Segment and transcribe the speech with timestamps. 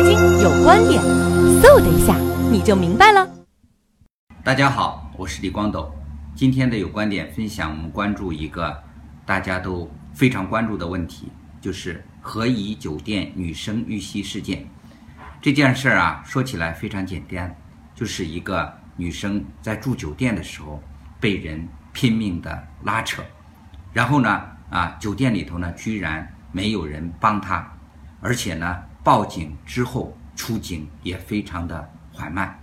[0.00, 0.98] 财经有观点，
[1.60, 2.16] 嗖的一下
[2.50, 3.28] 你就明白了。
[4.42, 5.94] 大家好，我是李光斗。
[6.34, 8.82] 今天的有观点分享，我们关注一个
[9.26, 14.66] 大家都非常关注的问题，就是和颐酒店女生遇袭事件。
[15.38, 17.54] 这件事儿啊，说起来非常简单，
[17.94, 20.82] 就是一个女生在住酒店的时候
[21.20, 23.22] 被人拼命的拉扯，
[23.92, 24.40] 然后呢，
[24.70, 27.70] 啊，酒店里头呢居然没有人帮她，
[28.22, 32.58] 而且呢，报警之后出警也非常的缓慢。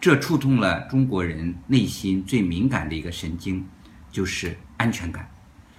[0.00, 3.66] 这触痛了中国人内心最敏感的一个神经，
[4.10, 5.28] 就是安全感。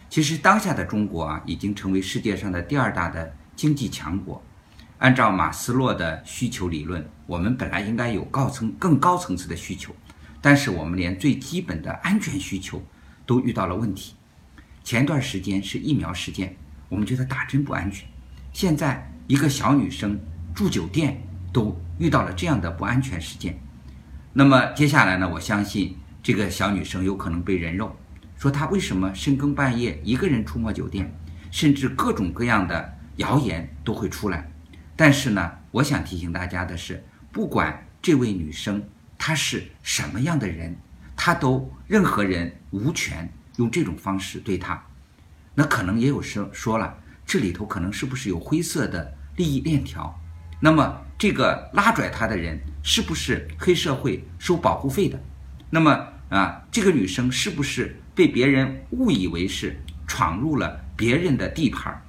[0.09, 4.43] 其实当下的中国啊，已经成为世界上的第二大的经济强国。
[4.98, 9.95] 按照马斯洛的需求理论，我们本来应该有高层更高层次的需求，
[10.41, 12.84] 但是我们连最基本的安全需求
[13.26, 14.16] 都遇到了问题。
[14.84, 16.57] 前段时间是疫苗事件，
[16.90, 18.09] 我们觉得打针不安全。
[18.52, 20.19] 现在一个小女生
[20.55, 21.21] 住酒店
[21.53, 23.59] 都遇到了这样的不安全事件。
[24.34, 25.29] 那么接下来呢？
[25.29, 27.95] 我相信这个小女生有可能被人肉，
[28.39, 31.13] 说她为什么深更半夜一个人出没酒店，
[31.51, 34.51] 甚至各种各样的谣言都会出来。
[34.95, 38.84] 但是呢，我想提醒大家的是，不管这位女生
[39.15, 40.76] 她是什么样的人，
[41.15, 44.84] 她都任何人无权用这种方式对她。
[45.54, 50.13] 那可能也有说说了，这里头可能是不是有灰色的利益链条？
[50.59, 55.18] 那么这个拉拽他的人是不是黑社会收保护费的？
[55.70, 62.01] 那么啊，这个女生是不是被别人误以为是闯入了别人的地盘？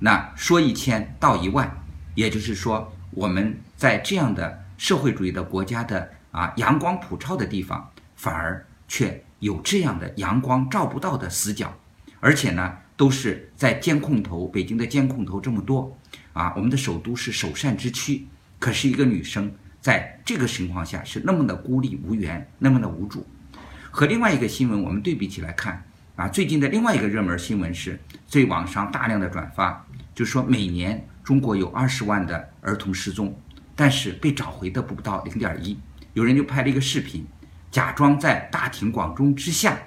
[0.00, 1.70] 那说一千道一万，
[2.16, 11.72] 也就是说，我们在这样的社会主义的国家的啊阳光普照的地方，反而却有这样的阳光照不到的死角，
[12.18, 15.96] 而且呢，都是在监控头，北京的监控头这么多。
[16.32, 18.26] 啊，我们的首都是首善之区，
[18.58, 23.26] 可是一个女生在这个情况下是那么的孤立无援，那么的无助。
[23.90, 25.84] 和另外一个新闻我们对比起来看，
[26.16, 33.38] 啊，最近的另外一个热门新闻是在网上大量的转发，就说每年中国有二十万的儿童失踪，
[33.76, 35.78] 但是被找回的不到零点一。
[36.14, 37.26] 有人就拍了一个视频，
[37.70, 39.78] 假装在大庭广众之下，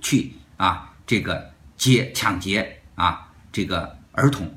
[0.00, 4.52] 去啊这个劫抢劫啊这个儿童。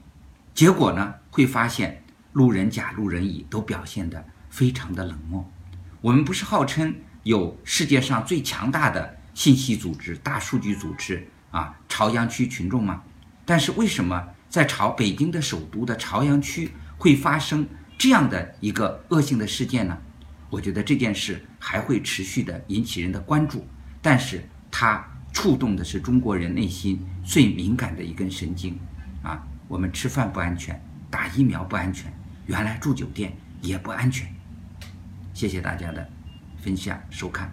[0.53, 2.03] 结果呢，会发现
[2.33, 5.49] 路人甲、路人乙都表现得非常的冷漠。
[5.99, 6.93] 我们不是号称
[7.23, 11.75] 有世界上最强大的信息组织、大数据组织啊？
[11.89, 13.01] 朝阳区群众吗？
[13.45, 19.97] 但是为什么在朝北京的首都的朝阳区会发生这样的一个恶性的事件呢？
[20.49, 23.67] 我觉得这件事还会持续的引起人的关注，
[24.03, 28.77] 但是它触动的是中国人内心最敏感的一根神经
[29.23, 29.43] 啊！
[29.73, 30.79] 我们吃饭不安全，
[31.09, 32.13] 打疫苗不安全，
[32.45, 34.31] 原来住酒店也不安全。
[35.33, 36.07] 谢谢大家的
[36.61, 37.51] 分享收看。